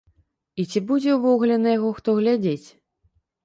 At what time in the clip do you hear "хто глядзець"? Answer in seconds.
2.01-2.67